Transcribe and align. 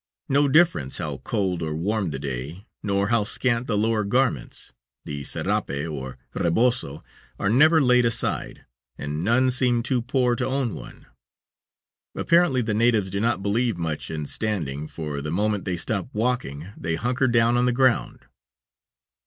No 0.27 0.47
difference 0.47 0.97
how 0.97 1.17
cold 1.17 1.61
or 1.61 1.75
warm 1.75 2.09
the 2.09 2.17
day, 2.17 2.65
nor 2.81 3.09
how 3.09 3.23
scant 3.23 3.67
the 3.67 3.77
lower 3.77 4.03
garments, 4.03 4.71
the 5.05 5.23
serape 5.23 5.69
and 5.69 6.15
rebozo 6.33 7.03
are 7.37 7.49
never 7.51 7.79
laid 7.79 8.05
aside, 8.05 8.65
and 8.97 9.23
none 9.23 9.51
seem 9.51 9.83
too 9.83 10.01
poor 10.01 10.35
to 10.37 10.43
own 10.43 10.73
one. 10.73 11.05
Apparently 12.15 12.63
the 12.63 12.73
natives 12.73 13.11
do 13.11 13.19
not 13.19 13.43
believe 13.43 13.77
much 13.77 14.09
in 14.09 14.25
standing, 14.25 14.87
for 14.87 15.21
the 15.21 15.29
moment 15.29 15.65
they 15.65 15.77
stop 15.77 16.09
walking 16.13 16.69
they 16.75 16.95
"hunker" 16.95 17.27
down 17.27 17.55
on 17.55 17.67
the 17.67 17.71
ground. 17.71 18.21